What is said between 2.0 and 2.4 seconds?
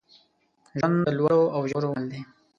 دی.